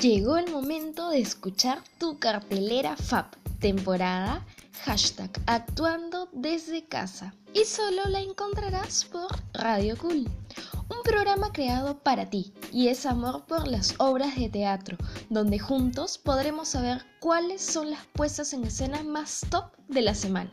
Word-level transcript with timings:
Llegó 0.00 0.36
el 0.36 0.50
momento 0.50 1.08
de 1.08 1.20
escuchar 1.20 1.78
tu 1.98 2.18
cartelera 2.18 2.96
FAP, 2.96 3.34
temporada 3.60 4.44
hashtag 4.84 5.30
actuando 5.46 6.28
desde 6.32 6.84
casa. 6.84 7.34
Y 7.54 7.64
solo 7.64 8.02
la 8.10 8.20
encontrarás 8.20 9.06
por 9.06 9.28
Radio 9.54 9.96
Cool, 9.96 10.28
un 10.88 11.02
programa 11.02 11.52
creado 11.52 11.98
para 11.98 12.30
ti 12.30 12.52
y 12.72 12.88
es 12.88 13.06
amor 13.06 13.44
por 13.46 13.66
las 13.66 13.94
obras 13.98 14.36
de 14.36 14.48
teatro, 14.48 14.96
donde 15.30 15.58
juntos 15.58 16.18
podremos 16.18 16.68
saber 16.68 17.04
cuáles 17.20 17.60
son 17.60 17.90
las 17.90 18.06
puestas 18.06 18.52
en 18.52 18.64
escena 18.64 19.02
más 19.02 19.40
top 19.50 19.72
de 19.88 20.02
la 20.02 20.14
semana. 20.14 20.50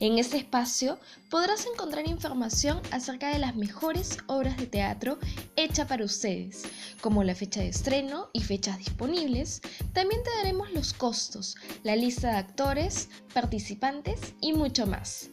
En 0.00 0.18
este 0.18 0.38
espacio 0.38 0.98
podrás 1.30 1.66
encontrar 1.66 2.08
información 2.08 2.80
acerca 2.90 3.28
de 3.28 3.38
las 3.38 3.54
mejores 3.54 4.18
obras 4.26 4.56
de 4.56 4.66
teatro 4.66 5.18
hechas 5.56 5.86
para 5.86 6.04
ustedes, 6.04 6.62
como 7.00 7.22
la 7.22 7.34
fecha 7.34 7.60
de 7.60 7.68
estreno 7.68 8.30
y 8.32 8.40
fechas 8.40 8.78
disponibles. 8.78 9.60
También 9.92 10.22
te 10.22 10.30
daremos 10.38 10.72
los 10.72 10.92
costos, 10.92 11.56
la 11.82 11.96
lista 11.96 12.30
de 12.30 12.38
actores, 12.38 13.08
participantes 13.34 14.34
y 14.40 14.52
mucho 14.52 14.86
más. 14.86 15.28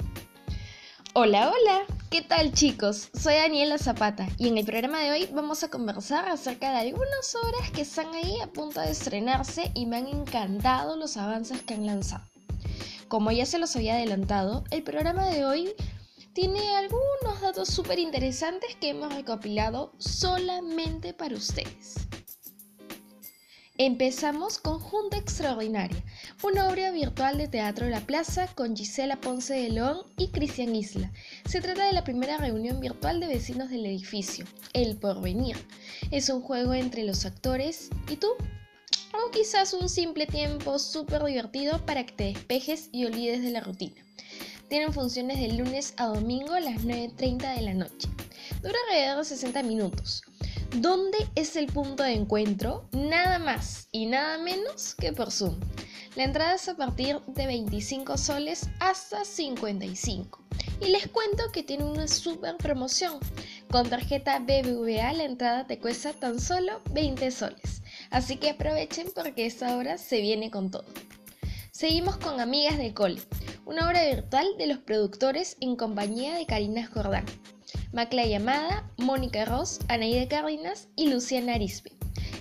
Hola, 1.19 1.51
hola, 1.51 1.81
¿qué 2.11 2.21
tal 2.21 2.53
chicos? 2.53 3.09
Soy 3.19 3.33
Daniela 3.33 3.79
Zapata 3.79 4.27
y 4.37 4.49
en 4.49 4.57
el 4.59 4.65
programa 4.65 4.99
de 4.99 5.09
hoy 5.09 5.27
vamos 5.33 5.63
a 5.63 5.67
conversar 5.67 6.29
acerca 6.29 6.69
de 6.69 6.77
algunas 6.77 7.33
obras 7.43 7.71
que 7.71 7.81
están 7.81 8.13
ahí 8.13 8.39
a 8.39 8.45
punto 8.45 8.81
de 8.81 8.91
estrenarse 8.91 9.71
y 9.73 9.87
me 9.87 9.97
han 9.97 10.05
encantado 10.05 10.95
los 10.95 11.17
avances 11.17 11.63
que 11.63 11.73
han 11.73 11.87
lanzado. 11.87 12.23
Como 13.07 13.31
ya 13.31 13.47
se 13.47 13.57
los 13.57 13.75
había 13.75 13.95
adelantado, 13.95 14.63
el 14.69 14.83
programa 14.83 15.27
de 15.27 15.43
hoy 15.43 15.73
tiene 16.33 16.75
algunos 16.75 17.41
datos 17.41 17.67
súper 17.69 17.97
interesantes 17.97 18.75
que 18.75 18.89
hemos 18.89 19.11
recopilado 19.11 19.93
solamente 19.97 21.15
para 21.15 21.33
ustedes. 21.33 21.95
Empezamos 23.79 24.59
con 24.59 24.79
Junta 24.79 25.17
Extraordinaria, 25.17 26.03
una 26.43 26.67
obra 26.67 26.91
virtual 26.91 27.37
de 27.37 27.47
Teatro 27.47 27.89
La 27.89 28.01
Plaza 28.01 28.47
con 28.53 28.75
Gisela 28.75 29.19
Ponce 29.19 29.55
de 29.55 29.69
León 29.69 30.01
y 30.17 30.27
Cristian 30.27 30.75
Isla. 30.75 31.11
Se 31.45 31.61
trata 31.61 31.87
de 31.87 31.93
la 31.93 32.03
primera 32.03 32.37
reunión 32.37 32.79
virtual 32.79 33.19
de 33.19 33.27
vecinos 33.27 33.71
del 33.71 33.85
edificio, 33.87 34.45
El 34.73 34.97
Porvenir. 34.97 35.57
Es 36.11 36.29
un 36.29 36.41
juego 36.41 36.75
entre 36.75 37.03
los 37.03 37.25
actores 37.25 37.89
y 38.07 38.17
tú. 38.17 38.27
O 39.13 39.31
quizás 39.31 39.73
un 39.73 39.89
simple 39.89 40.27
tiempo 40.27 40.77
súper 40.77 41.23
divertido 41.23 41.83
para 41.85 42.05
que 42.05 42.13
te 42.13 42.23
despejes 42.25 42.89
y 42.91 43.05
olvides 43.05 43.41
de 43.41 43.49
la 43.49 43.61
rutina. 43.61 43.95
Tienen 44.69 44.93
funciones 44.93 45.39
de 45.39 45.53
lunes 45.53 45.95
a 45.97 46.05
domingo 46.05 46.53
a 46.53 46.59
las 46.59 46.83
9.30 46.83 47.55
de 47.55 47.61
la 47.61 47.73
noche. 47.73 48.09
Dura 48.61 48.75
alrededor 48.89 49.19
de 49.19 49.25
60 49.25 49.63
minutos. 49.63 50.21
¿Dónde 50.75 51.17
es 51.35 51.55
el 51.55 51.65
punto 51.67 52.03
de 52.03 52.13
encuentro? 52.13 52.87
Nada 52.91 53.39
más 53.39 53.87
y 53.91 54.05
nada 54.05 54.37
menos 54.37 54.93
que 54.95 55.13
por 55.13 55.31
Zoom. 55.31 55.57
La 56.17 56.23
entrada 56.23 56.55
es 56.55 56.67
a 56.67 56.75
partir 56.75 57.19
de 57.27 57.45
25 57.45 58.17
soles 58.17 58.67
hasta 58.79 59.23
55. 59.23 60.41
Y 60.81 60.87
les 60.87 61.07
cuento 61.09 61.43
que 61.53 61.61
tiene 61.61 61.83
una 61.83 62.07
super 62.07 62.57
promoción. 62.57 63.19
Con 63.69 63.87
tarjeta 63.87 64.39
BBVA 64.39 65.13
la 65.13 65.25
entrada 65.25 65.67
te 65.67 65.77
cuesta 65.77 66.13
tan 66.13 66.39
solo 66.39 66.81
20 66.89 67.29
soles. 67.29 67.83
Así 68.09 68.37
que 68.37 68.49
aprovechen 68.49 69.09
porque 69.13 69.45
esta 69.45 69.77
hora 69.77 69.99
se 69.99 70.19
viene 70.19 70.49
con 70.49 70.71
todo. 70.71 70.85
Seguimos 71.69 72.17
con 72.17 72.39
Amigas 72.39 72.79
de 72.79 72.95
Cole, 72.95 73.21
una 73.67 73.87
obra 73.87 74.03
virtual 74.03 74.47
de 74.57 74.65
los 74.65 74.79
productores 74.79 75.55
en 75.59 75.75
compañía 75.75 76.33
de 76.33 76.47
Karina 76.47 76.87
Jordán. 76.87 77.25
Macla 77.93 78.25
Llamada, 78.25 78.89
Mónica 78.97 79.45
Ross, 79.45 79.81
Anaíde 79.87 80.27
Cárdenas 80.27 80.87
y 80.95 81.09
Luciana 81.09 81.53
Arispe. 81.53 81.91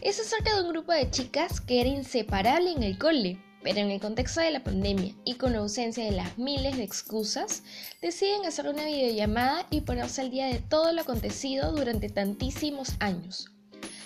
Es 0.01 0.19
acerca 0.19 0.55
de 0.55 0.63
un 0.63 0.71
grupo 0.71 0.93
de 0.93 1.11
chicas 1.11 1.61
que 1.61 1.83
era 1.83 1.91
inseparable 1.91 2.73
en 2.73 2.83
el 2.83 2.97
cole, 2.97 3.39
pero 3.67 3.81
en 3.81 3.91
el 3.91 4.01
contexto 4.01 4.41
de 4.41 4.53
la 4.53 4.63
pandemia 4.63 5.13
y 5.25 5.35
con 5.35 5.57
ausencia 5.57 6.05
de 6.05 6.13
las 6.13 6.39
miles 6.39 6.77
de 6.77 6.85
excusas, 6.85 7.65
deciden 8.01 8.47
hacer 8.47 8.69
una 8.69 8.85
videollamada 8.85 9.67
y 9.71 9.81
ponerse 9.81 10.21
al 10.21 10.31
día 10.31 10.47
de 10.47 10.61
todo 10.61 10.93
lo 10.93 11.01
acontecido 11.01 11.73
durante 11.73 12.09
tantísimos 12.09 12.93
años. 13.01 13.51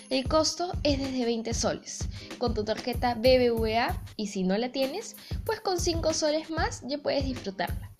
El 0.09 0.27
costo 0.27 0.71
es 0.81 0.97
desde 0.97 1.25
20 1.25 1.53
soles, 1.53 1.99
con 2.39 2.55
tu 2.55 2.65
tarjeta 2.65 3.13
BBVA 3.13 4.01
y 4.17 4.27
si 4.29 4.41
no 4.41 4.57
la 4.57 4.71
tienes, 4.71 5.15
pues 5.45 5.61
con 5.61 5.79
5 5.79 6.11
soles 6.15 6.49
más 6.49 6.81
ya 6.87 6.97
puedes 6.97 7.23
disfrutarla. 7.23 7.91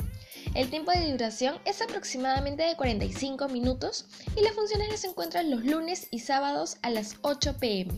El 0.55 0.71
tiempo 0.71 0.91
de 0.91 1.11
duración 1.11 1.59
es 1.65 1.79
aproximadamente 1.83 2.63
de 2.63 2.75
45 2.75 3.49
minutos 3.49 4.07
y 4.35 4.41
las 4.41 4.55
funciones 4.55 4.89
las 4.89 5.03
encuentran 5.03 5.51
los 5.51 5.63
lunes 5.63 6.07
y 6.09 6.21
sábados 6.21 6.77
a 6.81 6.89
las 6.89 7.17
8 7.21 7.57
pm. 7.59 7.93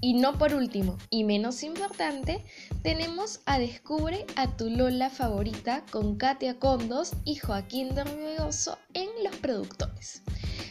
Y 0.00 0.14
no 0.14 0.38
por 0.38 0.54
último, 0.54 0.98
y 1.10 1.24
menos 1.24 1.62
importante, 1.62 2.44
tenemos 2.82 3.40
a 3.46 3.58
Descubre 3.58 4.26
a 4.36 4.56
tu 4.56 4.68
Lola 4.68 5.10
favorita 5.10 5.84
con 5.90 6.16
Katia 6.16 6.58
Condos 6.58 7.12
y 7.24 7.36
Joaquín 7.36 7.94
Dormioso 7.94 8.78
en 8.92 9.08
los 9.24 9.34
productores. 9.36 10.22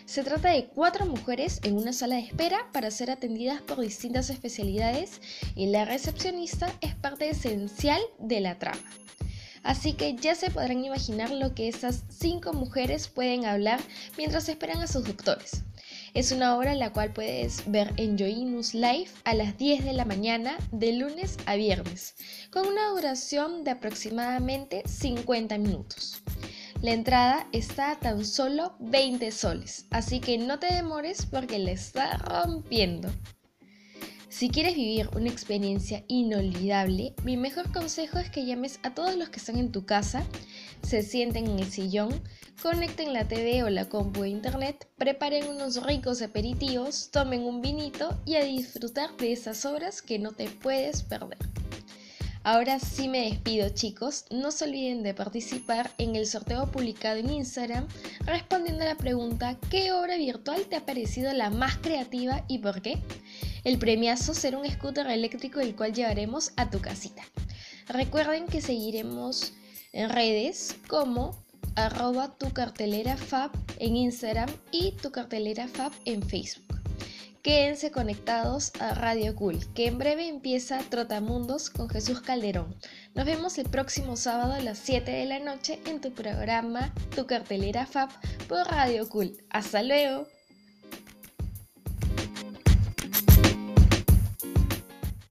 Se 0.05 0.23
trata 0.23 0.49
de 0.49 0.67
cuatro 0.67 1.07
mujeres 1.07 1.59
en 1.63 1.75
una 1.75 1.91
sala 1.91 2.15
de 2.15 2.21
espera 2.21 2.69
para 2.71 2.91
ser 2.91 3.09
atendidas 3.09 3.61
por 3.61 3.81
distintas 3.81 4.29
especialidades 4.29 5.19
y 5.55 5.67
la 5.67 5.85
recepcionista 5.85 6.71
es 6.81 6.93
parte 6.95 7.29
esencial 7.29 8.01
de 8.19 8.39
la 8.39 8.59
trama. 8.59 8.83
Así 9.63 9.93
que 9.93 10.15
ya 10.15 10.35
se 10.35 10.51
podrán 10.51 10.85
imaginar 10.85 11.31
lo 11.31 11.55
que 11.55 11.67
esas 11.67 12.03
cinco 12.09 12.53
mujeres 12.53 13.07
pueden 13.07 13.45
hablar 13.45 13.79
mientras 14.15 14.47
esperan 14.47 14.79
a 14.81 14.87
sus 14.87 15.05
doctores. 15.05 15.63
Es 16.15 16.31
una 16.31 16.57
obra 16.57 16.75
la 16.75 16.93
cual 16.93 17.11
puedes 17.11 17.69
ver 17.69 17.93
en 17.97 18.17
Joinus 18.17 18.73
Live 18.73 19.09
a 19.25 19.33
las 19.33 19.57
10 19.57 19.83
de 19.83 19.91
la 19.91 20.05
mañana 20.05 20.55
de 20.71 20.93
lunes 20.93 21.35
a 21.45 21.57
viernes, 21.57 22.15
con 22.51 22.65
una 22.67 22.87
duración 22.87 23.65
de 23.65 23.71
aproximadamente 23.71 24.83
50 24.87 25.57
minutos. 25.57 26.23
La 26.81 26.93
entrada 26.93 27.49
está 27.51 27.91
a 27.91 27.99
tan 27.99 28.23
solo 28.23 28.77
20 28.79 29.29
soles, 29.33 29.87
así 29.91 30.21
que 30.21 30.37
no 30.37 30.57
te 30.57 30.73
demores 30.73 31.25
porque 31.25 31.59
la 31.59 31.71
está 31.71 32.15
rompiendo. 32.15 33.09
Si 34.29 34.49
quieres 34.49 34.75
vivir 34.75 35.09
una 35.15 35.29
experiencia 35.29 36.05
inolvidable, 36.07 37.13
mi 37.25 37.35
mejor 37.35 37.73
consejo 37.73 38.19
es 38.19 38.29
que 38.29 38.45
llames 38.45 38.79
a 38.83 38.93
todos 38.93 39.17
los 39.17 39.27
que 39.29 39.39
están 39.39 39.57
en 39.57 39.73
tu 39.73 39.85
casa, 39.85 40.25
se 40.81 41.03
sienten 41.03 41.47
en 41.47 41.59
el 41.59 41.71
sillón, 41.71 42.21
conecten 42.61 43.13
la 43.13 43.27
TV 43.27 43.63
o 43.63 43.69
la 43.69 43.89
compu 43.89 44.21
de 44.21 44.29
internet, 44.29 44.87
preparen 44.97 45.47
unos 45.47 45.83
ricos 45.83 46.21
aperitivos, 46.21 47.09
tomen 47.11 47.43
un 47.43 47.61
vinito 47.61 48.17
y 48.25 48.35
a 48.35 48.43
disfrutar 48.43 49.15
de 49.17 49.33
esas 49.33 49.65
obras 49.65 50.01
que 50.01 50.19
no 50.19 50.31
te 50.31 50.49
puedes 50.49 51.03
perder. 51.03 51.37
Ahora 52.43 52.77
sí 52.77 53.07
me 53.07 53.27
despido 53.27 53.69
chicos, 53.69 54.25
no 54.29 54.51
se 54.51 54.65
olviden 54.65 55.01
de 55.01 55.15
participar 55.15 55.89
en 55.97 56.15
el 56.15 56.27
sorteo 56.27 56.71
publicado 56.71 57.17
en 57.17 57.31
Instagram 57.31 57.87
respondiendo 58.23 58.83
a 58.83 58.89
la 58.89 58.97
pregunta 58.97 59.57
¿qué 59.71 59.91
obra 59.91 60.15
virtual 60.15 60.67
te 60.67 60.75
ha 60.75 60.85
parecido 60.85 61.33
la 61.33 61.49
más 61.49 61.77
creativa 61.77 62.45
y 62.47 62.59
por 62.59 62.83
qué? 62.83 62.99
El 63.63 63.79
premiazo 63.79 64.35
será 64.35 64.59
un 64.59 64.69
scooter 64.69 65.07
eléctrico 65.07 65.59
el 65.59 65.75
cual 65.75 65.93
llevaremos 65.93 66.51
a 66.55 66.69
tu 66.69 66.79
casita. 66.81 67.23
Recuerden 67.87 68.45
que 68.45 68.61
seguiremos 68.61 69.53
en 69.91 70.11
redes 70.11 70.75
como 70.87 71.44
arroba 71.75 72.37
tu 72.37 72.51
cartelera 72.53 73.17
fab 73.17 73.51
en 73.79 73.95
Instagram 73.95 74.49
y 74.71 74.91
tu 74.93 75.11
cartelera 75.11 75.67
fab 75.67 75.91
en 76.05 76.21
Facebook. 76.21 76.81
Quédense 77.45 77.91
conectados 77.91 78.71
a 78.79 78.95
Radio 78.95 79.35
Cool, 79.35 79.59
que 79.75 79.85
en 79.85 79.99
breve 79.99 80.27
empieza 80.27 80.79
Trotamundos 80.89 81.69
con 81.69 81.87
Jesús 81.89 82.21
Calderón. 82.21 82.75
Nos 83.13 83.25
vemos 83.25 83.59
el 83.59 83.69
próximo 83.69 84.15
sábado 84.15 84.53
a 84.53 84.61
las 84.61 84.79
7 84.79 85.11
de 85.11 85.25
la 85.25 85.37
noche 85.37 85.79
en 85.85 86.01
tu 86.01 86.11
programa 86.11 86.91
Tu 87.15 87.27
cartelera 87.27 87.85
Fab 87.85 88.09
por 88.47 88.65
Radio 88.65 89.07
Cool. 89.07 89.37
Hasta 89.51 89.83
luego. 89.83 90.25